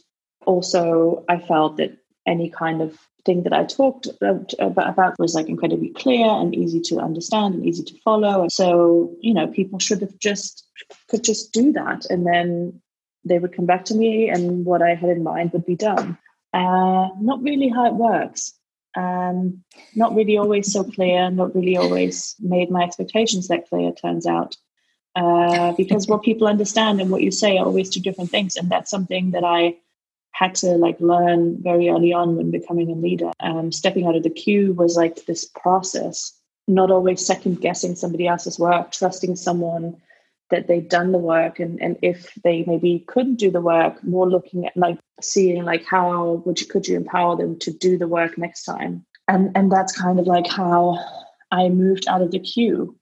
also 0.46 1.24
I 1.30 1.40
felt 1.40 1.78
that 1.78 1.98
any 2.26 2.50
kind 2.50 2.82
of 2.82 2.98
thing 3.26 3.44
that 3.44 3.54
I 3.54 3.64
talked 3.64 4.08
about 4.22 5.20
was 5.20 5.34
like 5.34 5.48
incredibly 5.48 5.90
clear 5.90 6.26
and 6.26 6.54
easy 6.54 6.82
to 6.82 7.00
understand 7.00 7.56
and 7.56 7.66
easy 7.66 7.84
to 7.84 8.00
follow. 8.04 8.48
So 8.50 9.16
you 9.22 9.34
know, 9.34 9.48
people 9.48 9.80
should 9.80 10.02
have 10.02 10.18
just 10.20 10.68
could 11.10 11.24
just 11.24 11.54
do 11.54 11.72
that, 11.74 12.06
and 12.10 12.26
then 12.26 12.82
they 13.26 13.40
would 13.40 13.56
come 13.56 13.66
back 13.66 13.86
to 13.86 13.96
me, 13.96 14.30
and 14.30 14.66
what 14.66 14.82
I 14.82 14.96
had 14.96 15.10
in 15.10 15.24
mind 15.24 15.52
would 15.54 15.66
be 15.66 15.76
done. 15.76 16.18
Uh, 16.54 17.10
not 17.20 17.42
really 17.42 17.70
how 17.70 17.86
it 17.88 17.96
works. 17.96 18.54
Um, 18.96 19.64
not 19.96 20.14
really 20.14 20.38
always 20.38 20.72
so 20.72 20.84
clear, 20.84 21.32
not 21.32 21.56
really 21.56 21.78
always 21.78 22.36
made 22.40 22.70
my 22.70 22.84
expectations 22.84 23.48
that 23.48 23.68
clear, 23.68 23.92
turns 23.92 24.28
out. 24.28 24.56
Uh, 25.16 25.74
because 25.74 26.08
what 26.08 26.24
people 26.24 26.48
understand 26.48 27.00
and 27.00 27.12
what 27.12 27.22
you 27.22 27.32
say 27.32 27.58
are 27.58 27.66
always 27.66 27.90
two 27.90 28.00
different 28.00 28.32
things. 28.32 28.56
And 28.56 28.70
that's 28.70 28.90
something 28.90 29.32
that 29.32 29.44
I 29.44 29.78
had 30.32 30.56
to 30.56 30.68
like 30.72 31.00
learn 31.00 31.62
very 31.62 31.90
early 31.90 32.12
on 32.12 32.36
when 32.36 32.50
becoming 32.50 32.90
a 32.90 32.96
leader. 32.96 33.32
Um, 33.40 33.72
stepping 33.72 34.08
out 34.08 34.16
of 34.16 34.24
the 34.24 34.30
queue 34.30 34.74
was 34.74 34.96
like 34.96 35.26
this 35.26 35.46
process, 35.46 36.34
not 36.68 36.90
always 36.90 37.26
second 37.26 37.62
guessing 37.62 37.96
somebody 37.96 38.28
else's 38.28 38.58
work, 38.58 38.92
trusting 38.92 39.36
someone 39.36 40.02
that 40.50 40.68
they'd 40.68 40.90
done 40.90 41.12
the 41.12 41.18
work 41.18 41.60
and, 41.60 41.82
and 41.82 41.98
if 42.02 42.34
they 42.44 42.64
maybe 42.68 43.04
couldn't 43.08 43.36
do 43.36 43.50
the 43.50 43.62
work 43.62 44.04
more 44.04 44.30
looking 44.30 44.68
at 44.68 44.78
like 44.78 45.00
seeing 45.20 45.64
like 45.64 45.84
how 45.86 46.44
would 46.46 46.62
you 46.62 46.68
could 46.68 46.88
you 46.88 46.96
empower 46.96 47.36
them 47.36 47.58
to 47.58 47.72
do 47.72 47.98
the 47.98 48.08
work 48.08 48.38
next 48.38 48.64
time 48.64 49.04
and 49.28 49.52
and 49.56 49.72
that's 49.72 49.98
kind 49.98 50.20
of 50.20 50.28
like 50.28 50.46
how 50.46 50.96
i 51.52 51.70
moved 51.70 52.08
out 52.08 52.22
of 52.22 52.30
the 52.30 52.40
queue 52.40 52.96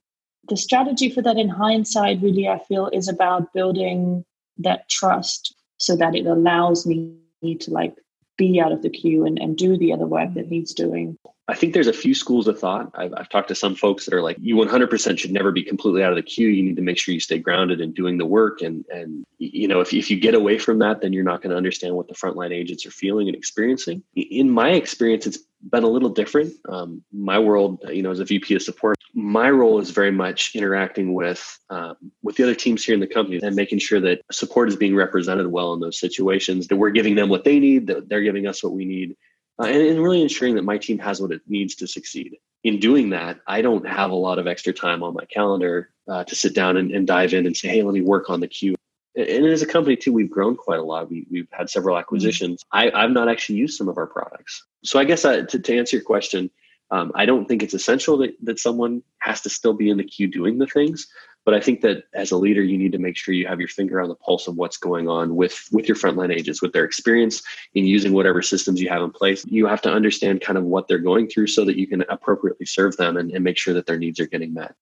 the 0.51 0.57
strategy 0.57 1.09
for 1.09 1.21
that 1.21 1.37
in 1.37 1.47
hindsight 1.47 2.21
really 2.21 2.47
i 2.47 2.59
feel 2.67 2.89
is 2.91 3.07
about 3.07 3.53
building 3.53 4.25
that 4.57 4.87
trust 4.89 5.55
so 5.77 5.95
that 5.95 6.13
it 6.13 6.27
allows 6.27 6.85
me 6.85 7.15
to 7.59 7.71
like 7.71 7.95
be 8.37 8.59
out 8.59 8.71
of 8.71 8.81
the 8.81 8.89
queue 8.89 9.25
and, 9.25 9.39
and 9.39 9.57
do 9.57 9.77
the 9.77 9.93
other 9.93 10.05
work 10.05 10.33
that 10.33 10.49
needs 10.49 10.73
doing 10.73 11.17
I 11.47 11.53
think 11.53 11.73
there's 11.73 11.87
a 11.87 11.93
few 11.93 12.15
schools 12.15 12.47
of 12.47 12.57
thought. 12.57 12.91
I've, 12.95 13.13
I've, 13.17 13.27
talked 13.27 13.49
to 13.49 13.55
some 13.55 13.75
folks 13.75 14.05
that 14.05 14.13
are 14.13 14.21
like, 14.21 14.37
you 14.39 14.55
100% 14.55 15.19
should 15.19 15.33
never 15.33 15.51
be 15.51 15.63
completely 15.63 16.01
out 16.01 16.11
of 16.11 16.15
the 16.15 16.23
queue. 16.23 16.47
You 16.47 16.63
need 16.63 16.77
to 16.77 16.81
make 16.81 16.97
sure 16.97 17.13
you 17.13 17.19
stay 17.19 17.39
grounded 17.39 17.81
and 17.81 17.93
doing 17.93 18.17
the 18.17 18.25
work. 18.25 18.61
And, 18.61 18.85
and 18.93 19.25
you 19.37 19.67
know, 19.67 19.81
if, 19.81 19.93
if 19.93 20.09
you 20.09 20.17
get 20.17 20.33
away 20.33 20.57
from 20.57 20.79
that, 20.79 21.01
then 21.01 21.11
you're 21.11 21.25
not 21.25 21.41
going 21.41 21.51
to 21.51 21.57
understand 21.57 21.95
what 21.95 22.07
the 22.07 22.13
frontline 22.13 22.51
agents 22.51 22.85
are 22.85 22.91
feeling 22.91 23.27
and 23.27 23.35
experiencing. 23.35 24.01
In 24.15 24.49
my 24.49 24.69
experience, 24.69 25.27
it's 25.27 25.39
been 25.69 25.83
a 25.83 25.87
little 25.89 26.09
different. 26.09 26.53
Um, 26.67 27.03
my 27.11 27.39
world, 27.39 27.83
you 27.89 28.01
know, 28.01 28.11
as 28.11 28.19
a 28.19 28.25
VP 28.25 28.55
of 28.55 28.61
support, 28.61 28.97
my 29.13 29.49
role 29.49 29.79
is 29.79 29.89
very 29.91 30.11
much 30.11 30.55
interacting 30.55 31.13
with 31.13 31.59
um, 31.69 31.95
with 32.23 32.37
the 32.37 32.43
other 32.43 32.55
teams 32.55 32.83
here 32.83 32.93
in 32.93 32.99
the 32.99 33.07
company 33.07 33.39
and 33.41 33.55
making 33.55 33.79
sure 33.79 33.99
that 33.99 34.21
support 34.31 34.69
is 34.69 34.75
being 34.75 34.95
represented 34.95 35.47
well 35.47 35.73
in 35.73 35.79
those 35.79 35.99
situations. 35.99 36.67
That 36.67 36.77
we're 36.77 36.91
giving 36.91 37.15
them 37.15 37.29
what 37.29 37.43
they 37.43 37.59
need, 37.59 37.87
that 37.87 38.09
they're 38.09 38.21
giving 38.21 38.47
us 38.47 38.63
what 38.63 38.73
we 38.73 38.85
need, 38.85 39.15
uh, 39.59 39.65
and, 39.65 39.81
and 39.81 40.01
really 40.01 40.21
ensuring 40.21 40.55
that 40.55 40.63
my 40.63 40.77
team 40.77 40.99
has 40.99 41.21
what 41.21 41.31
it 41.31 41.41
needs 41.47 41.75
to 41.75 41.87
succeed. 41.87 42.37
In 42.63 42.79
doing 42.79 43.09
that, 43.09 43.39
I 43.47 43.61
don't 43.61 43.87
have 43.87 44.11
a 44.11 44.15
lot 44.15 44.37
of 44.37 44.47
extra 44.47 44.71
time 44.71 45.01
on 45.03 45.15
my 45.15 45.25
calendar 45.25 45.89
uh, 46.07 46.23
to 46.23 46.35
sit 46.35 46.53
down 46.53 46.77
and, 46.77 46.91
and, 46.91 47.07
dive 47.07 47.33
in 47.33 47.45
and 47.45 47.57
say, 47.57 47.69
hey, 47.69 47.81
let 47.81 47.93
me 47.93 48.01
work 48.01 48.29
on 48.29 48.39
the 48.39 48.47
queue. 48.47 48.75
And 49.15 49.45
as 49.45 49.61
a 49.61 49.65
company, 49.65 49.95
too, 49.97 50.13
we've 50.13 50.29
grown 50.29 50.55
quite 50.55 50.79
a 50.79 50.83
lot. 50.83 51.09
We, 51.09 51.25
have 51.35 51.47
had 51.51 51.69
several 51.69 51.95
mm-hmm. 51.95 52.01
acquisitions. 52.01 52.63
Mm-hmm. 52.73 52.95
I, 52.95 53.01
have 53.01 53.11
not 53.11 53.29
actually 53.29 53.57
used 53.57 53.77
some 53.77 53.89
of 53.89 53.97
our 53.97 54.07
products. 54.07 54.65
So 54.83 54.99
I 54.99 55.03
guess 55.03 55.25
uh, 55.25 55.43
to, 55.43 55.59
to 55.59 55.77
answer 55.77 55.97
your 55.97 56.05
question, 56.05 56.49
um, 56.91 57.11
I 57.15 57.25
don't 57.25 57.47
think 57.47 57.63
it's 57.63 57.73
essential 57.73 58.17
that, 58.17 58.35
that 58.43 58.59
someone 58.59 59.01
has 59.19 59.41
to 59.41 59.49
still 59.49 59.73
be 59.73 59.89
in 59.89 59.97
the 59.97 60.03
queue 60.03 60.27
doing 60.27 60.57
the 60.57 60.67
things. 60.67 61.07
But 61.43 61.55
I 61.55 61.59
think 61.59 61.81
that 61.81 62.03
as 62.13 62.31
a 62.31 62.37
leader, 62.37 62.61
you 62.61 62.77
need 62.77 62.91
to 62.91 62.99
make 62.99 63.17
sure 63.17 63.33
you 63.33 63.47
have 63.47 63.59
your 63.59 63.69
finger 63.69 63.99
on 63.99 64.09
the 64.09 64.15
pulse 64.15 64.47
of 64.47 64.57
what's 64.57 64.77
going 64.77 65.09
on 65.09 65.35
with 65.35 65.67
with 65.71 65.87
your 65.87 65.95
frontline 65.97 66.31
agents, 66.31 66.61
with 66.61 66.71
their 66.71 66.83
experience 66.83 67.41
in 67.73 67.85
using 67.85 68.13
whatever 68.13 68.43
systems 68.43 68.79
you 68.79 68.89
have 68.89 69.01
in 69.01 69.09
place. 69.09 69.43
You 69.47 69.65
have 69.65 69.81
to 69.83 69.91
understand 69.91 70.41
kind 70.41 70.57
of 70.57 70.65
what 70.65 70.87
they're 70.87 70.99
going 70.99 71.27
through 71.27 71.47
so 71.47 71.65
that 71.65 71.77
you 71.77 71.87
can 71.87 72.03
appropriately 72.09 72.67
serve 72.67 72.95
them 72.97 73.17
and, 73.17 73.31
and 73.31 73.43
make 73.43 73.57
sure 73.57 73.73
that 73.73 73.87
their 73.87 73.97
needs 73.97 74.19
are 74.19 74.27
getting 74.27 74.53
met. 74.53 74.75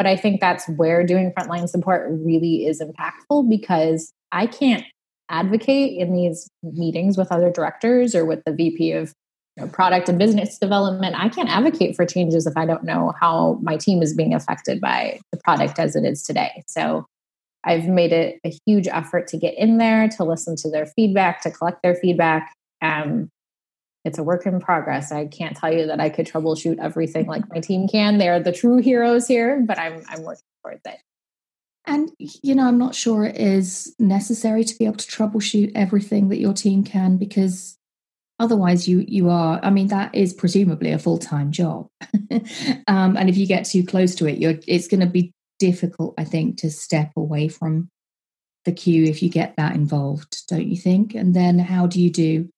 But 0.00 0.06
I 0.06 0.16
think 0.16 0.40
that's 0.40 0.66
where 0.66 1.04
doing 1.04 1.30
frontline 1.38 1.68
support 1.68 2.08
really 2.10 2.64
is 2.64 2.80
impactful 2.80 3.50
because 3.50 4.14
I 4.32 4.46
can't 4.46 4.82
advocate 5.28 5.98
in 5.98 6.14
these 6.14 6.48
meetings 6.62 7.18
with 7.18 7.30
other 7.30 7.50
directors 7.50 8.14
or 8.14 8.24
with 8.24 8.42
the 8.46 8.54
VP 8.54 8.92
of 8.92 9.12
know, 9.60 9.68
product 9.68 10.08
and 10.08 10.18
business 10.18 10.58
development, 10.58 11.16
I 11.18 11.28
can't 11.28 11.48
advocate 11.48 11.94
for 11.94 12.06
changes 12.06 12.46
if 12.46 12.56
I 12.56 12.66
don't 12.66 12.84
know 12.84 13.12
how 13.20 13.58
my 13.62 13.76
team 13.76 14.02
is 14.02 14.14
being 14.14 14.34
affected 14.34 14.80
by 14.80 15.20
the 15.32 15.38
product 15.44 15.78
as 15.78 15.94
it 15.94 16.04
is 16.04 16.22
today. 16.22 16.62
So 16.66 17.06
I've 17.64 17.86
made 17.86 18.12
it 18.12 18.40
a 18.44 18.52
huge 18.66 18.88
effort 18.88 19.28
to 19.28 19.36
get 19.36 19.54
in 19.58 19.78
there, 19.78 20.08
to 20.16 20.24
listen 20.24 20.56
to 20.56 20.70
their 20.70 20.86
feedback, 20.86 21.42
to 21.42 21.50
collect 21.50 21.82
their 21.82 21.94
feedback. 21.94 22.54
Um, 22.82 23.28
it's 24.04 24.18
a 24.18 24.22
work 24.22 24.46
in 24.46 24.60
progress. 24.60 25.12
I 25.12 25.26
can't 25.26 25.56
tell 25.56 25.72
you 25.72 25.86
that 25.86 26.00
I 26.00 26.08
could 26.08 26.26
troubleshoot 26.26 26.78
everything 26.78 27.26
like 27.26 27.48
my 27.50 27.60
team 27.60 27.88
can. 27.88 28.18
They're 28.18 28.40
the 28.40 28.52
true 28.52 28.78
heroes 28.78 29.26
here, 29.26 29.62
but 29.66 29.78
I'm 29.78 30.02
I'm 30.08 30.22
working 30.22 30.42
towards 30.62 30.80
it. 30.86 30.98
And 31.86 32.10
you 32.18 32.54
know, 32.54 32.66
I'm 32.66 32.78
not 32.78 32.94
sure 32.94 33.24
it 33.24 33.36
is 33.36 33.94
necessary 33.98 34.64
to 34.64 34.78
be 34.78 34.86
able 34.86 34.96
to 34.96 35.10
troubleshoot 35.10 35.72
everything 35.74 36.28
that 36.28 36.38
your 36.38 36.52
team 36.54 36.84
can 36.84 37.16
because 37.16 37.78
otherwise 38.40 38.88
you 38.88 39.04
you 39.06 39.28
are 39.28 39.60
i 39.62 39.70
mean 39.70 39.88
that 39.88 40.12
is 40.14 40.32
presumably 40.32 40.90
a 40.90 40.98
full-time 40.98 41.52
job 41.52 41.86
um, 42.88 43.16
and 43.16 43.28
if 43.28 43.36
you 43.36 43.46
get 43.46 43.66
too 43.66 43.84
close 43.84 44.14
to 44.14 44.26
it 44.26 44.38
you're 44.38 44.54
it's 44.66 44.88
going 44.88 45.00
to 45.00 45.06
be 45.06 45.32
difficult 45.58 46.14
i 46.18 46.24
think 46.24 46.56
to 46.56 46.70
step 46.70 47.12
away 47.16 47.46
from 47.46 47.88
the 48.64 48.72
queue 48.72 49.04
if 49.04 49.22
you 49.22 49.28
get 49.28 49.54
that 49.56 49.74
involved 49.74 50.46
don't 50.48 50.66
you 50.66 50.76
think 50.76 51.14
and 51.14 51.36
then 51.36 51.58
how 51.58 51.86
do 51.86 52.00
you 52.00 52.10
do 52.10 52.48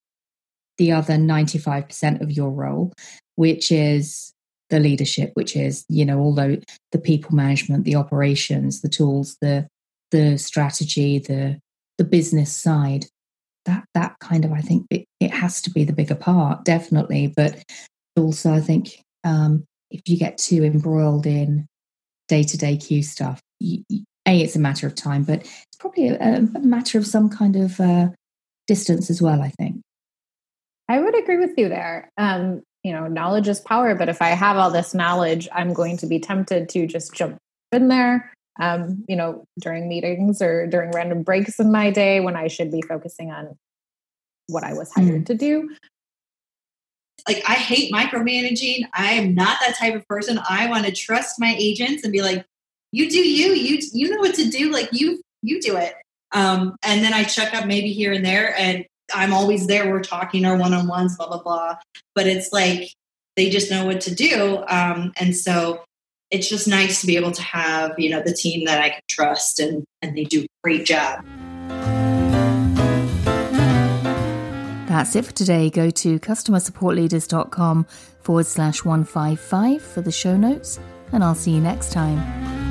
the 0.79 0.93
other 0.93 1.15
95% 1.15 2.21
of 2.21 2.31
your 2.31 2.51
role 2.51 2.93
which 3.37 3.71
is 3.73 4.33
the 4.71 4.81
leadership 4.81 5.31
which 5.35 5.55
is 5.57 5.85
you 5.89 6.05
know 6.05 6.19
although 6.19 6.57
the 6.93 6.99
people 6.99 7.35
management 7.35 7.85
the 7.85 7.97
operations 7.97 8.81
the 8.81 8.89
tools 8.89 9.37
the 9.41 9.67
the 10.11 10.39
strategy 10.39 11.19
the 11.19 11.59
the 11.99 12.05
business 12.05 12.55
side 12.55 13.07
that 13.65 13.85
that 13.95 14.19
kind 14.21 14.45
of 14.45 14.53
I 14.53 14.61
think 14.61 14.87
it, 14.91 15.05
it 15.21 15.31
has 15.31 15.61
to 15.63 15.71
be 15.71 15.85
the 15.85 15.93
bigger 15.93 16.15
part, 16.15 16.65
definitely. 16.65 17.33
But 17.35 17.63
also, 18.17 18.53
I 18.53 18.61
think 18.61 19.01
um, 19.25 19.65
if 19.91 20.03
you 20.07 20.17
get 20.17 20.39
too 20.39 20.65
embroiled 20.65 21.27
in 21.27 21.67
day 22.29 22.43
to 22.43 22.57
day 22.57 22.77
queue 22.77 23.03
stuff. 23.03 23.41
a, 23.61 24.41
it's 24.41 24.57
a 24.57 24.61
matter 24.61 24.87
of 24.87 24.95
time, 24.95 25.25
but 25.25 25.41
it's 25.41 25.77
probably 25.79 26.09
a, 26.09 26.39
a 26.55 26.61
matter 26.61 26.99
of 26.99 27.07
some 27.07 27.29
kind 27.29 27.57
of 27.57 27.81
uh, 27.81 28.09
distance 28.67 29.11
as 29.11 29.21
well. 29.21 29.43
I 29.43 29.51
think. 29.51 29.83
I 30.93 31.01
would 31.01 31.19
agree 31.19 31.39
with 31.39 31.57
you 31.57 31.71
there. 31.71 32.11
Um, 32.19 32.63
you 32.85 32.93
know, 32.93 33.07
knowledge 33.07 33.49
is 33.49 33.61
power, 33.61 33.95
but 33.95 34.11
if 34.11 34.21
I 34.21 34.29
have 34.29 34.59
all 34.59 34.71
this 34.71 34.93
knowledge, 34.93 35.49
I'm 35.51 35.73
going 35.73 35.97
to 35.99 36.07
be 36.07 36.21
tempted 36.21 36.69
to 36.69 36.87
just 36.87 37.15
jump 37.15 37.39
in 37.71 37.89
there. 37.89 38.31
Um, 38.61 39.03
you 39.09 39.17
know, 39.17 39.47
during 39.59 39.89
meetings 39.89 40.43
or 40.43 40.67
during 40.67 40.91
random 40.91 41.23
breaks 41.23 41.59
in 41.59 41.73
my 41.73 41.91
day 41.91 42.21
when 42.21 42.37
I 42.37 42.49
should 42.49 42.71
be 42.71 42.83
focusing 42.83 43.31
on 43.31 43.57
what 44.49 44.65
I 44.65 44.75
was 44.75 44.93
hired 44.93 45.23
mm. 45.23 45.27
to 45.27 45.35
do. 45.35 45.75
Like, 47.27 47.43
I 47.49 47.55
hate 47.55 47.91
micromanaging. 47.91 48.87
I 48.93 49.13
am 49.13 49.35
not 49.35 49.61
that 49.61 49.77
type 49.77 49.95
of 49.95 50.07
person. 50.07 50.39
I 50.47 50.69
want 50.69 50.85
to 50.85 50.93
trust 50.93 51.41
my 51.41 51.55
agents 51.59 52.05
and 52.05 52.13
be 52.13 52.21
like, 52.21 52.45
you 52.91 53.09
do 53.09 53.19
you, 53.19 53.55
you, 53.55 53.79
you 53.95 54.11
know 54.11 54.19
what 54.19 54.35
to 54.35 54.51
do. 54.51 54.71
Like, 54.71 54.91
you, 54.93 55.23
you 55.41 55.59
do 55.63 55.77
it. 55.77 55.95
Um, 56.33 56.77
and 56.83 57.03
then 57.03 57.15
I 57.15 57.25
check 57.25 57.55
up 57.55 57.67
maybe 57.67 57.95
here 57.95 58.13
and 58.13 58.27
there, 58.27 58.55
and 58.59 58.85
I'm 59.15 59.33
always 59.33 59.67
there. 59.67 59.91
We're 59.91 60.03
talking 60.03 60.45
our 60.45 60.57
one 60.57 60.75
on 60.75 60.87
ones, 60.87 61.17
blah, 61.17 61.29
blah, 61.29 61.43
blah. 61.43 61.77
But 62.15 62.27
it's 62.27 62.53
like 62.53 62.91
they 63.37 63.51
just 63.51 63.71
know 63.71 63.87
what 63.87 64.01
to 64.03 64.15
do. 64.15 64.65
Um, 64.69 65.13
and 65.17 65.37
so 65.37 65.83
it's 66.31 66.49
just 66.49 66.67
nice 66.67 67.01
to 67.01 67.07
be 67.07 67.17
able 67.17 67.33
to 67.33 67.43
have, 67.43 67.99
you 67.99 68.11
know, 68.11 68.23
the 68.23 68.33
team 68.33 68.65
that 68.67 68.83
I 68.83 68.91
can 68.91 69.03
trust 69.09 69.61
and, 69.61 69.85
and 70.01 70.17
they 70.17 70.25
do 70.25 70.43
a 70.43 70.47
great 70.65 70.87
job. 70.87 71.25
That's 74.89 75.17
it 75.17 75.25
for 75.25 75.33
today. 75.33 75.71
Go 75.71 75.91
to 75.91 76.19
customersupportleaders.com 76.19 77.85
forward 78.21 78.47
slash 78.47 78.85
155 78.85 79.83
for 79.83 80.03
the 80.03 80.13
show 80.13 80.37
notes, 80.37 80.79
and 81.13 81.25
I'll 81.25 81.35
see 81.35 81.53
you 81.53 81.61
next 81.61 81.93
time. 81.93 82.62